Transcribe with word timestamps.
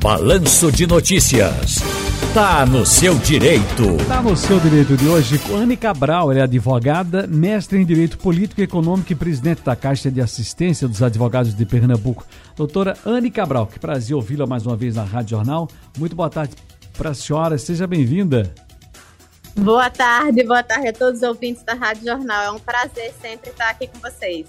Balanço 0.00 0.70
de 0.70 0.86
Notícias. 0.86 1.76
Tá 2.32 2.64
no 2.64 2.86
seu 2.86 3.16
direito. 3.16 3.96
Tá 4.06 4.22
no 4.22 4.36
seu 4.36 4.60
direito 4.60 4.96
de 4.96 5.08
hoje. 5.08 5.40
Anne 5.52 5.76
Cabral, 5.76 6.30
ela 6.30 6.40
é 6.40 6.42
advogada, 6.44 7.26
mestre 7.26 7.78
em 7.80 7.84
Direito 7.84 8.16
Político 8.16 8.60
e 8.60 8.64
Econômico 8.64 9.12
e 9.12 9.16
presidente 9.16 9.62
da 9.62 9.74
Caixa 9.74 10.08
de 10.08 10.20
Assistência 10.20 10.86
dos 10.86 11.02
Advogados 11.02 11.52
de 11.52 11.66
Pernambuco. 11.66 12.24
Doutora 12.54 12.96
Anne 13.04 13.28
Cabral, 13.28 13.66
que 13.66 13.80
prazer 13.80 14.14
ouvi-la 14.14 14.46
mais 14.46 14.64
uma 14.64 14.76
vez 14.76 14.94
na 14.94 15.02
Rádio 15.02 15.30
Jornal. 15.30 15.68
Muito 15.98 16.14
boa 16.14 16.30
tarde 16.30 16.54
para 16.96 17.10
a 17.10 17.14
senhora, 17.14 17.58
seja 17.58 17.86
bem-vinda. 17.86 18.54
Boa 19.56 19.90
tarde, 19.90 20.44
boa 20.44 20.62
tarde 20.62 20.88
a 20.88 20.92
todos 20.92 21.22
os 21.22 21.28
ouvintes 21.28 21.64
da 21.64 21.74
Rádio 21.74 22.04
Jornal. 22.04 22.44
É 22.44 22.50
um 22.52 22.60
prazer 22.60 23.12
sempre 23.20 23.50
estar 23.50 23.70
aqui 23.70 23.88
com 23.88 23.98
vocês. 23.98 24.46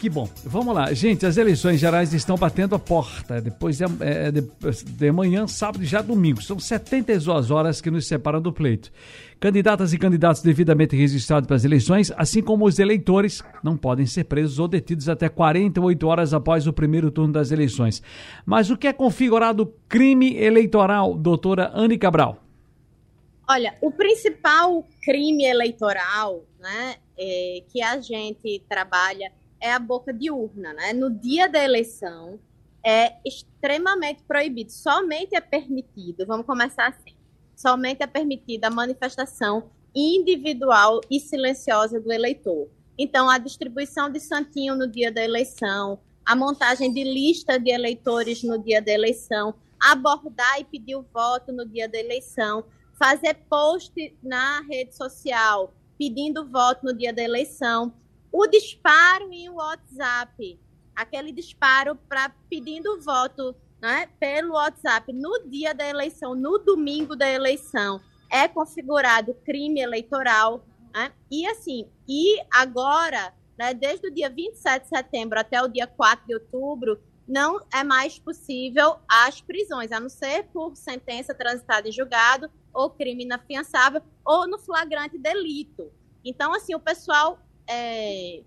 Que 0.00 0.08
bom. 0.08 0.26
Vamos 0.44 0.74
lá. 0.74 0.94
Gente, 0.94 1.26
as 1.26 1.36
eleições 1.36 1.78
gerais 1.78 2.14
estão 2.14 2.34
batendo 2.34 2.74
a 2.74 2.78
porta. 2.78 3.38
Depois 3.38 3.76
de, 3.76 3.84
é, 4.00 4.30
de, 4.30 4.40
de 4.82 5.12
manhã, 5.12 5.46
sábado 5.46 5.84
e 5.84 5.86
já 5.86 6.00
domingo. 6.00 6.40
São 6.40 6.58
72 6.58 7.50
horas 7.50 7.82
que 7.82 7.90
nos 7.90 8.06
separam 8.08 8.40
do 8.40 8.50
pleito. 8.50 8.90
Candidatas 9.38 9.92
e 9.92 9.98
candidatos 9.98 10.40
devidamente 10.40 10.96
registrados 10.96 11.46
para 11.46 11.56
as 11.56 11.66
eleições, 11.66 12.10
assim 12.16 12.40
como 12.40 12.64
os 12.64 12.78
eleitores, 12.78 13.44
não 13.62 13.76
podem 13.76 14.06
ser 14.06 14.24
presos 14.24 14.58
ou 14.58 14.66
detidos 14.66 15.06
até 15.06 15.28
48 15.28 16.06
horas 16.06 16.32
após 16.32 16.66
o 16.66 16.72
primeiro 16.72 17.10
turno 17.10 17.34
das 17.34 17.50
eleições. 17.50 18.02
Mas 18.46 18.70
o 18.70 18.78
que 18.78 18.88
é 18.88 18.94
configurado 18.94 19.70
crime 19.86 20.34
eleitoral, 20.34 21.14
doutora 21.14 21.72
Anne 21.74 21.98
Cabral? 21.98 22.42
Olha, 23.46 23.74
o 23.82 23.90
principal 23.90 24.82
crime 25.02 25.44
eleitoral 25.44 26.42
né, 26.58 26.94
é, 27.18 27.62
que 27.70 27.82
a 27.82 28.00
gente 28.00 28.62
trabalha 28.66 29.30
é 29.60 29.72
a 29.72 29.78
boca 29.78 30.12
de 30.12 30.30
urna, 30.30 30.72
né? 30.72 30.92
No 30.92 31.10
dia 31.10 31.48
da 31.48 31.62
eleição 31.62 32.38
é 32.84 33.16
extremamente 33.24 34.22
proibido, 34.22 34.72
somente 34.72 35.34
é 35.34 35.40
permitido, 35.40 36.26
vamos 36.26 36.46
começar 36.46 36.88
assim, 36.88 37.14
somente 37.54 38.02
é 38.02 38.06
permitida 38.06 38.68
a 38.68 38.70
manifestação 38.70 39.70
individual 39.94 41.00
e 41.10 41.20
silenciosa 41.20 42.00
do 42.00 42.12
eleitor. 42.12 42.68
Então, 42.96 43.28
a 43.28 43.38
distribuição 43.38 44.10
de 44.10 44.20
santinho 44.20 44.74
no 44.74 44.86
dia 44.86 45.12
da 45.12 45.22
eleição, 45.22 45.98
a 46.24 46.34
montagem 46.34 46.92
de 46.92 47.04
lista 47.04 47.58
de 47.58 47.70
eleitores 47.70 48.42
no 48.42 48.58
dia 48.58 48.80
da 48.80 48.92
eleição, 48.92 49.54
abordar 49.78 50.60
e 50.60 50.64
pedir 50.64 50.96
o 50.96 51.04
voto 51.12 51.52
no 51.52 51.66
dia 51.66 51.88
da 51.88 51.98
eleição, 51.98 52.64
fazer 52.98 53.34
post 53.48 53.92
na 54.22 54.60
rede 54.62 54.94
social 54.94 55.74
pedindo 56.00 56.48
voto 56.48 56.86
no 56.86 56.94
dia 56.94 57.12
da 57.12 57.22
eleição, 57.22 57.92
o 58.32 58.46
disparo 58.46 59.32
em 59.32 59.48
WhatsApp, 59.48 60.58
aquele 60.94 61.32
disparo 61.32 61.96
para 62.08 62.30
pedindo 62.48 63.00
voto 63.00 63.54
né, 63.80 64.08
pelo 64.18 64.54
WhatsApp 64.54 65.12
no 65.12 65.48
dia 65.48 65.74
da 65.74 65.88
eleição, 65.88 66.34
no 66.34 66.58
domingo 66.58 67.16
da 67.16 67.28
eleição, 67.28 68.00
é 68.30 68.46
configurado 68.46 69.34
crime 69.44 69.80
eleitoral. 69.80 70.64
Né? 70.94 71.12
E 71.30 71.46
assim, 71.46 71.88
e 72.06 72.40
agora, 72.52 73.34
né, 73.58 73.74
desde 73.74 74.08
o 74.08 74.14
dia 74.14 74.28
27 74.28 74.82
de 74.82 74.88
setembro 74.88 75.38
até 75.38 75.60
o 75.62 75.68
dia 75.68 75.86
4 75.86 76.26
de 76.26 76.34
outubro, 76.34 77.00
não 77.26 77.60
é 77.72 77.84
mais 77.84 78.18
possível 78.18 78.96
as 79.08 79.40
prisões, 79.40 79.92
a 79.92 80.00
não 80.00 80.08
ser 80.08 80.48
por 80.52 80.76
sentença 80.76 81.32
transitada 81.32 81.88
em 81.88 81.92
julgado, 81.92 82.50
ou 82.72 82.90
crime 82.90 83.24
inafiançável, 83.24 84.02
ou 84.24 84.48
no 84.48 84.58
flagrante 84.58 85.16
delito. 85.16 85.92
Então, 86.24 86.52
assim, 86.52 86.74
o 86.74 86.80
pessoal 86.80 87.38
é, 87.68 88.42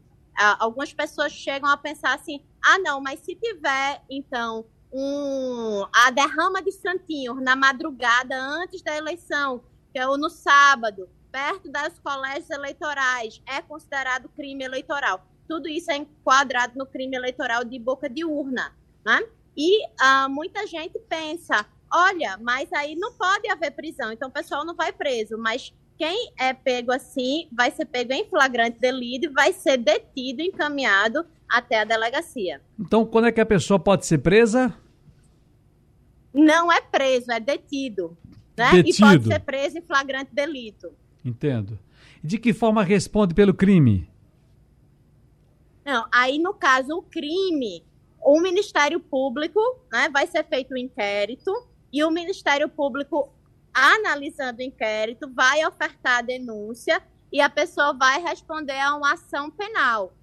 algumas 0.60 0.94
pessoas 0.94 1.32
chegam 1.32 1.70
a 1.70 1.78
pensar 1.78 2.14
assim: 2.14 2.44
ah, 2.62 2.80
não, 2.80 3.02
mas 3.02 3.20
se 3.20 3.36
tiver, 3.36 4.02
então, 4.10 4.66
um, 4.92 5.86
a 5.94 6.12
derrama 6.12 6.62
de 6.62 6.72
santinho 6.72 7.36
na 7.36 7.56
madrugada 7.56 8.36
antes 8.36 8.82
da 8.82 8.96
eleição, 8.96 9.64
que 9.92 10.00
é 10.00 10.06
no 10.06 10.30
sábado, 10.30 11.10
perto 11.32 11.70
das 11.72 11.98
colégios 12.00 12.50
eleitorais, 12.50 13.42
é 13.48 13.62
considerado 13.62 14.30
crime 14.30 14.64
eleitoral. 14.64 15.26
Tudo 15.48 15.68
isso 15.68 15.92
é 15.92 15.98
enquadrado 15.98 16.78
no 16.78 16.86
crime 16.86 17.16
eleitoral 17.16 17.64
de 17.64 17.78
boca 17.80 18.10
de 18.10 18.24
urna. 18.24 18.74
Né? 19.06 19.28
E 19.58 19.86
uh, 19.86 20.30
muita 20.30 20.66
gente 20.68 20.98
pensa: 21.10 21.66
olha, 21.92 22.38
mas 22.38 22.72
aí 22.74 22.96
não 22.96 23.14
pode 23.14 23.50
haver 23.50 23.72
prisão, 23.72 24.12
então 24.12 24.30
o 24.30 24.32
pessoal 24.32 24.64
não 24.64 24.76
vai 24.76 24.92
preso, 24.92 25.38
mas 25.38 25.74
quem 25.98 26.32
é 26.38 26.54
pego 26.54 26.92
assim 26.92 27.48
vai 27.52 27.72
ser 27.72 27.86
pego 27.86 28.14
em 28.14 28.26
flagrante 28.26 28.80
delito 28.80 29.26
e 29.26 29.30
vai 29.30 29.54
ser 29.54 29.78
detido 29.78 30.42
encaminhado 30.42 31.26
até 31.48 31.82
a 31.82 31.84
delegacia. 31.84 32.62
Então, 32.80 33.06
quando 33.06 33.28
é 33.28 33.32
que 33.32 33.42
a 33.42 33.46
pessoa 33.46 33.80
pode 33.80 34.06
ser 34.06 34.18
presa? 34.20 34.76
Não 36.34 36.72
é 36.72 36.82
preso, 36.82 37.32
é 37.32 37.40
detido. 37.40 38.18
Né? 38.58 38.72
detido. 38.72 38.96
E 38.96 39.00
pode 39.00 39.26
ser 39.26 39.40
preso 39.40 39.78
em 39.78 39.82
flagrante 39.82 40.34
delito. 40.34 40.92
Entendo. 41.24 41.78
De 42.24 42.38
que 42.38 42.54
forma 42.54 42.84
responde 42.84 43.34
pelo 43.34 43.54
crime? 43.54 44.10
Não, 45.86 46.08
aí 46.12 46.40
no 46.40 46.54
caso, 46.54 46.98
o 46.98 47.02
crime, 47.02 47.84
o 48.22 48.40
Ministério 48.40 49.00
Público 49.00 49.60
né, 49.92 50.10
vai 50.10 50.26
ser 50.26 50.46
feito 50.46 50.74
um 50.74 50.78
inquérito 50.78 51.52
e 51.92 52.04
o 52.04 52.10
Ministério 52.10 52.70
Público 52.70 53.30
analisando 53.74 54.60
o 54.60 54.64
inquérito, 54.64 55.30
vai 55.34 55.66
ofertar 55.66 56.20
a 56.20 56.22
denúncia 56.22 57.02
e 57.32 57.42
a 57.42 57.50
pessoa 57.50 57.94
vai 57.94 58.22
responder 58.22 58.80
a 58.80 58.96
uma 58.96 59.14
ação 59.14 59.50
penal. 59.50 60.14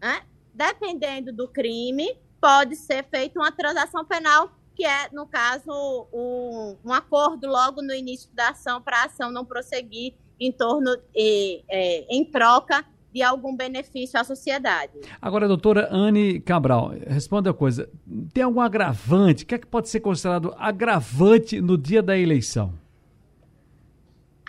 Né? 0.00 0.22
Dependendo 0.52 1.32
do 1.32 1.48
crime, 1.48 2.16
pode 2.40 2.76
ser 2.76 3.04
feita 3.04 3.38
uma 3.38 3.50
transação 3.50 4.04
penal, 4.04 4.52
que 4.74 4.84
é, 4.84 5.08
no 5.12 5.26
caso, 5.26 5.70
um, 6.12 6.76
um 6.84 6.92
acordo 6.92 7.46
logo 7.46 7.82
no 7.82 7.94
início 7.94 8.30
da 8.34 8.50
ação 8.50 8.80
para 8.80 9.02
a 9.02 9.04
ação 9.06 9.30
não 9.30 9.44
prosseguir 9.44 10.14
em 10.38 10.52
torno 10.52 10.96
e, 11.14 11.64
é, 11.68 12.06
em 12.14 12.24
troca 12.24 12.84
de 13.12 13.22
algum 13.22 13.56
benefício 13.56 14.20
à 14.20 14.22
sociedade. 14.22 14.92
Agora, 15.20 15.48
doutora 15.48 15.88
Anne 15.90 16.40
Cabral, 16.40 16.92
responda 17.06 17.50
a 17.50 17.54
coisa. 17.54 17.88
Tem 18.32 18.44
algum 18.44 18.60
agravante? 18.60 19.44
O 19.44 19.46
que 19.46 19.54
é 19.54 19.58
que 19.58 19.66
pode 19.66 19.88
ser 19.88 20.00
considerado 20.00 20.54
agravante 20.58 21.60
no 21.60 21.76
dia 21.76 22.02
da 22.02 22.16
eleição? 22.16 22.72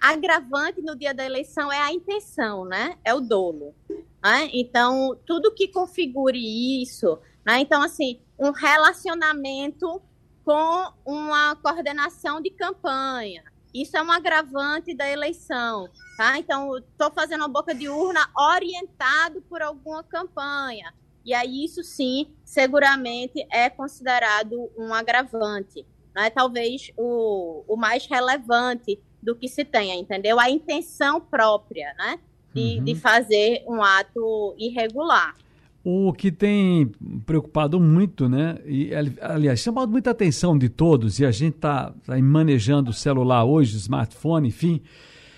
Agravante 0.02 0.82
no 0.82 0.96
dia 0.96 1.14
da 1.14 1.26
eleição 1.26 1.72
é 1.72 1.80
a 1.80 1.92
intenção, 1.92 2.66
né? 2.66 2.98
É 3.04 3.14
o 3.14 3.20
dolo. 3.20 3.76
Né? 4.24 4.50
Então, 4.54 5.18
tudo 5.26 5.54
que 5.54 5.68
configure 5.68 6.82
isso, 6.82 7.20
né? 7.46 7.60
Então, 7.60 7.82
assim, 7.82 8.20
um 8.38 8.52
relacionamento 8.52 10.02
com 10.44 10.94
uma 11.06 11.56
coordenação 11.56 12.42
de 12.42 12.50
campanha. 12.50 13.44
Isso 13.74 13.96
é 13.96 14.02
um 14.02 14.12
agravante 14.12 14.96
da 14.96 15.08
eleição, 15.08 15.88
tá? 16.18 16.40
Então, 16.40 16.78
estou 16.78 17.12
fazendo 17.12 17.42
uma 17.42 17.48
boca 17.48 17.74
de 17.74 17.88
urna 17.88 18.28
orientado 18.36 19.42
por 19.44 19.62
alguma 19.62 20.04
campanha. 20.04 20.94
E 21.24 21.34
aí, 21.34 21.66
isso 21.66 21.84
sim, 21.84 22.34
seguramente 22.44 23.46
é 23.52 23.70
considerado 23.70 24.72
um 24.76 24.92
agravante. 24.94 25.86
Né? 26.16 26.30
Talvez 26.32 26.92
o, 26.98 27.64
o 27.68 27.78
mais 27.78 28.08
relevante 28.08 29.00
do 29.30 29.36
que 29.36 29.48
se 29.48 29.64
tenha, 29.64 29.96
entendeu? 29.96 30.40
A 30.40 30.50
intenção 30.50 31.22
própria, 31.22 31.94
né? 31.98 32.20
De, 32.52 32.80
uhum. 32.80 32.84
de 32.84 32.96
fazer 32.96 33.64
um 33.68 33.84
ato 33.84 34.56
irregular. 34.58 35.36
O 35.84 36.12
que 36.12 36.32
tem 36.32 36.88
preocupado 37.26 37.80
muito, 37.80 38.28
né? 38.28 38.58
E, 38.66 38.92
aliás, 39.22 39.60
chamado 39.60 39.92
muita 39.92 40.10
atenção 40.10 40.58
de 40.58 40.68
todos, 40.68 41.20
e 41.20 41.26
a 41.26 41.32
gente 41.32 41.56
está 41.56 41.94
tá 42.06 42.18
manejando 42.18 42.90
o 42.90 42.94
celular 42.94 43.46
hoje, 43.46 43.78
smartphone, 43.78 44.48
enfim. 44.48 44.82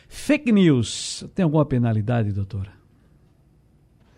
Fake 0.07 0.51
news. 0.51 1.25
Tem 1.35 1.43
alguma 1.43 1.65
penalidade, 1.65 2.31
doutora? 2.31 2.71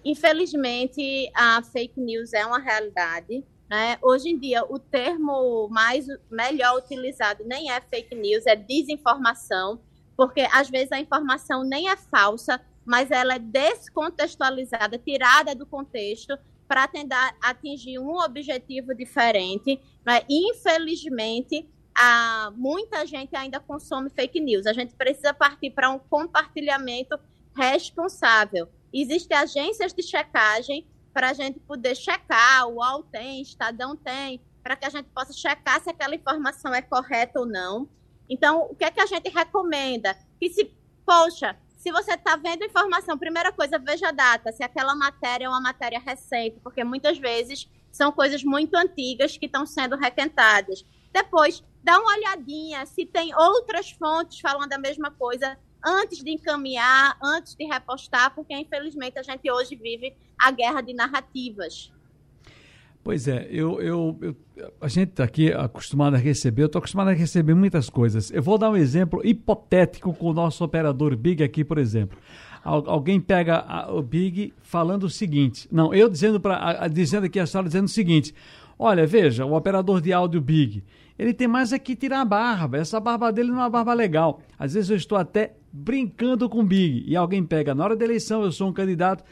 Infelizmente, 0.06 1.32
a 1.34 1.64
fake 1.64 2.00
news 2.00 2.32
é 2.32 2.46
uma 2.46 2.60
realidade. 2.60 3.44
Né? 3.74 3.98
Hoje 4.04 4.30
em 4.30 4.38
dia, 4.38 4.64
o 4.70 4.78
termo 4.78 5.68
mais 5.68 6.06
melhor 6.30 6.78
utilizado 6.78 7.44
nem 7.44 7.72
é 7.72 7.82
fake 7.82 8.14
news, 8.14 8.46
é 8.46 8.56
desinformação, 8.56 9.82
porque 10.16 10.42
às 10.54 10.70
vezes 10.70 10.92
a 10.92 11.00
informação 11.00 11.64
nem 11.64 11.90
é 11.90 11.98
falsa, 11.98 12.62
mas 12.86 13.10
ela 13.10 13.34
é 13.34 13.40
descontextualizada, 13.40 15.00
tirada 15.00 15.56
do 15.56 15.66
contexto 15.66 16.38
para 16.68 16.88
atingir 17.42 17.98
um 17.98 18.16
objetivo 18.20 18.94
diferente. 18.94 19.82
Né? 20.06 20.22
Infelizmente, 20.30 21.68
a, 21.96 22.54
muita 22.56 23.08
gente 23.08 23.36
ainda 23.36 23.60
consome 23.60 24.12
fake 24.12 24.40
news. 24.40 24.68
A 24.68 24.74
gente 24.74 24.94
precisa 24.94 25.34
partir 25.34 25.72
para 25.72 25.90
um 25.90 25.98
compartilhamento 25.98 27.18
responsável. 27.56 28.70
Existem 28.94 29.36
agências 29.36 29.96
de 29.96 30.04
checagem 30.04 30.86
para 31.14 31.30
a 31.30 31.34
gente 31.34 31.60
poder 31.60 31.96
checar, 31.96 32.68
o 32.68 32.76
UOL 32.76 33.04
tem, 33.04 33.42
Estadão 33.42 33.96
tem, 33.96 34.42
para 34.64 34.76
que 34.76 34.86
a 34.86 34.90
gente 34.90 35.10
possa 35.10 35.34
checar 35.34 35.82
se 35.82 35.90
aquela 35.90 36.16
informação 36.16 36.74
é 36.74 36.82
correta 36.82 37.40
ou 37.40 37.46
não. 37.46 37.88
Então, 38.30 38.68
o 38.72 38.76
que 38.76 38.86
é 38.86 38.92
que 38.92 39.02
a 39.02 39.06
gente 39.06 39.30
recomenda? 39.30 40.18
Que 40.40 40.50
se, 40.50 40.74
poxa, 41.06 41.56
se 41.76 41.92
você 41.92 42.14
está 42.14 42.38
vendo 42.38 42.64
informação, 42.64 43.18
primeira 43.18 43.52
coisa, 43.52 43.78
veja 43.78 44.08
a 44.08 44.12
data, 44.12 44.52
se 44.52 44.64
aquela 44.64 44.96
matéria 44.96 45.46
é 45.46 45.50
uma 45.50 45.62
matéria 45.62 46.00
recente, 46.00 46.60
porque 46.62 46.84
muitas 46.84 47.18
vezes 47.18 47.70
são 47.92 48.12
coisas 48.12 48.44
muito 48.44 48.76
antigas 48.76 49.38
que 49.38 49.46
estão 49.46 49.66
sendo 49.66 49.98
requentadas. 49.98 50.86
Depois, 51.12 51.64
dá 51.84 52.00
uma 52.00 52.16
olhadinha 52.16 52.86
se 52.86 53.06
tem 53.06 53.36
outras 53.36 53.92
fontes 53.92 54.40
falando 54.40 54.72
a 54.74 54.78
mesma 54.78 55.12
coisa 55.12 55.60
antes 55.84 56.24
de 56.24 56.32
encaminhar, 56.32 57.18
antes 57.22 57.56
de 57.56 57.66
repostar, 57.66 58.34
porque 58.34 58.56
infelizmente 58.56 59.20
a 59.20 59.24
gente 59.24 59.50
hoje 59.52 59.76
vive 59.76 60.14
a 60.38 60.52
guerra 60.52 60.82
de 60.82 60.94
narrativas. 60.94 61.92
Pois 63.04 63.28
é, 63.28 63.48
eu, 63.52 63.82
eu, 63.82 64.18
eu 64.22 64.36
a 64.80 64.88
gente 64.88 65.10
está 65.10 65.26
aqui 65.26 65.52
acostumado 65.52 66.16
a 66.16 66.18
receber, 66.18 66.62
eu 66.62 66.68
estou 66.68 66.80
acostumado 66.80 67.10
a 67.10 67.14
receber 67.14 67.54
muitas 67.54 67.90
coisas. 67.90 68.32
Eu 68.32 68.42
vou 68.42 68.58
dar 68.58 68.70
um 68.70 68.78
exemplo 68.78 69.22
hipotético 69.26 70.14
com 70.14 70.28
o 70.28 70.34
nosso 70.34 70.64
operador 70.64 71.16
Big 71.18 71.44
aqui, 71.44 71.66
por 71.66 71.78
exemplo. 71.78 72.18
alguém 72.64 73.20
pega 73.20 73.58
a, 73.58 73.92
o 73.92 74.02
Big 74.02 74.54
falando 74.62 75.04
o 75.04 75.10
seguinte, 75.10 75.68
não, 75.70 75.94
eu 75.94 76.08
dizendo, 76.08 76.40
pra, 76.40 76.88
dizendo 76.88 77.26
aqui 77.26 77.40
a 77.40 77.44
história, 77.44 77.68
dizendo 77.68 77.86
o 77.86 77.90
seguinte, 77.90 78.34
olha, 78.80 79.06
veja, 79.06 79.46
o 79.46 79.54
operador 79.54 80.00
de 80.00 80.14
áudio 80.14 80.40
Big, 80.40 80.82
ele 81.20 81.34
tem 81.34 81.48
mais 81.48 81.74
é 81.74 81.80
tirar 81.80 82.22
a 82.22 82.26
barba, 82.26 82.78
essa 82.78 83.02
barba 83.02 83.34
dele 83.34 83.50
não 83.50 83.58
é 83.58 83.64
uma 83.64 83.70
barba 83.70 83.94
legal. 83.94 84.40
Às 84.58 84.76
vezes 84.76 84.90
eu 84.90 84.96
estou 84.96 85.18
até 85.18 85.54
brincando 85.74 86.48
com 86.48 86.60
o 86.60 86.64
Big 86.64 87.04
e 87.08 87.16
alguém 87.16 87.44
pega, 87.44 87.74
na 87.74 87.84
hora 87.84 87.96
da 87.96 88.06
eleição 88.06 88.44
eu 88.44 88.52
sou 88.52 88.70
um 88.70 88.74
candidato, 88.74 89.24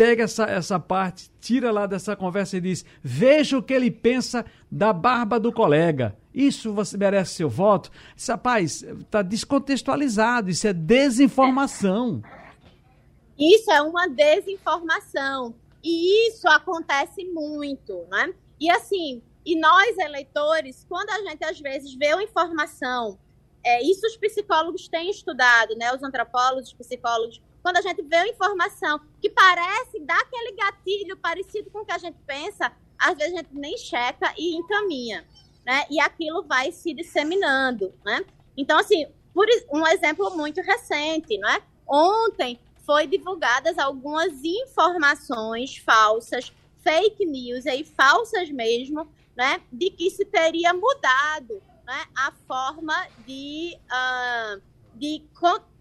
pega 0.00 0.24
essa, 0.24 0.44
essa 0.44 0.80
parte, 0.80 1.30
tira 1.38 1.70
lá 1.70 1.84
dessa 1.86 2.16
conversa 2.16 2.56
e 2.56 2.60
diz: 2.62 2.86
veja 3.02 3.58
o 3.58 3.62
que 3.62 3.74
ele 3.74 3.90
pensa 3.90 4.46
da 4.70 4.94
barba 4.94 5.38
do 5.38 5.52
colega. 5.52 6.16
Isso 6.32 6.72
você 6.72 6.96
merece 6.96 7.34
seu 7.34 7.50
voto? 7.50 7.90
Esse 8.16 8.30
rapaz 8.30 8.82
está 8.82 9.20
descontextualizado, 9.20 10.48
isso 10.48 10.66
é 10.66 10.72
desinformação. 10.72 12.22
Isso 13.38 13.70
é 13.70 13.80
uma 13.80 14.06
desinformação. 14.06 15.54
E 15.82 16.28
isso 16.28 16.46
acontece 16.46 17.24
muito, 17.24 18.04
né? 18.10 18.34
E 18.60 18.70
assim, 18.70 19.22
e 19.46 19.58
nós 19.58 19.96
eleitores, 19.96 20.84
quando 20.86 21.08
a 21.08 21.22
gente 21.22 21.42
às 21.42 21.58
vezes 21.58 21.94
vê 21.94 22.12
uma 22.12 22.22
informação, 22.22 23.18
é, 23.64 23.82
isso 23.82 24.06
os 24.06 24.16
psicólogos 24.16 24.88
têm 24.88 25.10
estudado, 25.10 25.74
né? 25.76 25.94
Os 25.94 26.02
antropólogos, 26.02 26.68
os 26.68 26.74
psicólogos 26.74 27.40
quando 27.62 27.76
a 27.76 27.82
gente 27.82 28.02
vê 28.02 28.26
informação 28.28 29.00
que 29.20 29.28
parece 29.28 30.00
dar 30.00 30.18
aquele 30.20 30.52
gatilho 30.52 31.16
parecido 31.16 31.70
com 31.70 31.80
o 31.80 31.84
que 31.84 31.92
a 31.92 31.98
gente 31.98 32.16
pensa, 32.26 32.72
às 32.98 33.16
vezes 33.16 33.34
a 33.34 33.36
gente 33.38 33.54
nem 33.54 33.76
checa 33.76 34.32
e 34.36 34.56
encaminha, 34.56 35.26
né? 35.64 35.84
E 35.90 36.00
aquilo 36.00 36.42
vai 36.42 36.72
se 36.72 36.94
disseminando, 36.94 37.92
né? 38.04 38.24
Então, 38.56 38.78
assim, 38.78 39.06
por 39.32 39.46
um 39.70 39.86
exemplo 39.86 40.36
muito 40.36 40.60
recente, 40.60 41.36
né? 41.38 41.62
Ontem 41.86 42.58
foi 42.84 43.06
divulgadas 43.06 43.78
algumas 43.78 44.42
informações 44.42 45.76
falsas, 45.76 46.52
fake 46.82 47.26
news 47.26 47.66
aí, 47.66 47.84
falsas 47.84 48.50
mesmo, 48.50 49.06
né? 49.36 49.60
De 49.70 49.90
que 49.90 50.10
se 50.10 50.24
teria 50.24 50.72
mudado 50.72 51.62
né, 51.90 52.04
a 52.16 52.32
forma 52.46 52.94
de... 53.26 53.76
Uh, 53.86 54.70
de, 54.94 55.22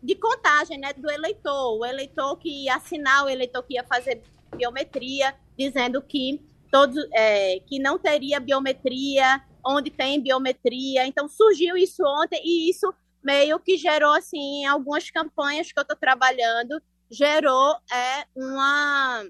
de 0.02 0.16
contagem 0.16 0.78
né, 0.78 0.94
do 0.94 1.10
eleitor. 1.12 1.78
O 1.78 1.86
eleitor 1.86 2.38
que 2.38 2.64
ia 2.64 2.76
assinar, 2.76 3.26
o 3.26 3.30
eleitor 3.30 3.64
que 3.64 3.74
ia 3.74 3.84
fazer 3.84 4.24
biometria, 4.56 5.36
dizendo 5.58 6.02
que, 6.02 6.42
todos, 6.72 6.96
é, 7.12 7.60
que 7.68 7.80
não 7.80 8.00
teria 8.00 8.40
biometria 8.40 9.44
onde 9.66 9.90
tem 9.90 10.22
biometria. 10.22 11.06
Então, 11.06 11.28
surgiu 11.28 11.76
isso 11.76 12.04
ontem 12.06 12.42
e 12.44 12.70
isso 12.70 12.94
meio 13.24 13.60
que 13.60 13.78
gerou, 13.78 14.14
assim, 14.14 14.66
algumas 14.66 15.10
campanhas 15.12 15.72
que 15.72 15.78
eu 15.78 15.84
estou 15.84 15.98
trabalhando, 15.98 16.82
gerou 17.12 17.76
é, 17.92 18.26
uma 18.36 19.26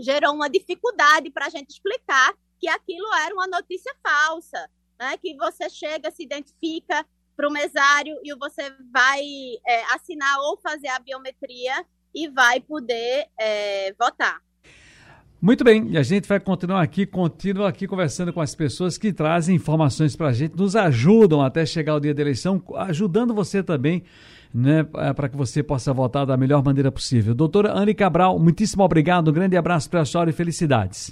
gerou 0.00 0.32
uma 0.32 0.48
dificuldade 0.48 1.28
para 1.28 1.46
a 1.46 1.50
gente 1.50 1.70
explicar 1.70 2.32
que 2.60 2.68
aquilo 2.68 3.12
era 3.14 3.34
uma 3.34 3.48
notícia 3.48 3.92
falsa, 4.00 4.70
né? 4.98 5.16
que 5.16 5.36
você 5.36 5.68
chega, 5.70 6.10
se 6.10 6.22
identifica, 6.22 7.04
para 7.38 7.48
o 7.48 7.52
mesário 7.52 8.18
e 8.24 8.34
você 8.34 8.68
vai 8.92 9.22
é, 9.64 9.84
assinar 9.94 10.40
ou 10.40 10.58
fazer 10.60 10.88
a 10.88 10.98
biometria 10.98 11.84
e 12.12 12.28
vai 12.28 12.58
poder 12.58 13.28
é, 13.38 13.94
votar. 13.96 14.40
Muito 15.40 15.62
bem, 15.62 15.88
e 15.90 15.96
a 15.96 16.02
gente 16.02 16.26
vai 16.26 16.40
continuar 16.40 16.82
aqui, 16.82 17.06
continua 17.06 17.68
aqui 17.68 17.86
conversando 17.86 18.32
com 18.32 18.40
as 18.40 18.56
pessoas 18.56 18.98
que 18.98 19.12
trazem 19.12 19.54
informações 19.54 20.16
para 20.16 20.30
a 20.30 20.32
gente, 20.32 20.56
nos 20.56 20.74
ajudam 20.74 21.40
até 21.40 21.64
chegar 21.64 21.94
o 21.94 22.00
dia 22.00 22.12
da 22.12 22.20
eleição, 22.20 22.60
ajudando 22.74 23.32
você 23.32 23.62
também, 23.62 24.02
né, 24.52 24.84
é, 24.96 25.12
para 25.12 25.28
que 25.28 25.36
você 25.36 25.62
possa 25.62 25.92
votar 25.92 26.26
da 26.26 26.36
melhor 26.36 26.64
maneira 26.64 26.90
possível. 26.90 27.36
Doutora 27.36 27.72
Anne 27.72 27.94
Cabral, 27.94 28.36
muitíssimo 28.36 28.82
obrigado, 28.82 29.28
um 29.28 29.32
grande 29.32 29.56
abraço 29.56 29.88
para 29.88 30.00
a 30.00 30.04
senhora 30.04 30.28
e 30.28 30.32
felicidades. 30.32 31.08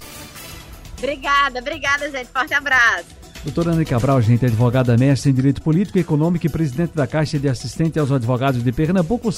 Obrigada, 0.97 1.59
obrigada, 1.59 2.11
gente, 2.11 2.27
forte 2.27 2.53
abraço. 2.53 3.26
Doutora 3.47 3.71
Ana 3.71 3.85
Cabral, 3.85 4.21
gente, 4.21 4.45
advogada 4.45 4.97
mestre 4.97 5.31
em 5.31 5.33
Direito 5.33 5.61
Político 5.61 5.97
e 5.97 6.01
Econômico 6.01 6.45
e 6.45 6.49
presidente 6.49 6.91
da 6.93 7.07
Caixa 7.07 7.39
de 7.39 7.47
Assistente 7.47 7.97
aos 7.97 8.11
Advogados 8.11 8.61
de 8.61 8.71
Pernambuco. 8.73 9.31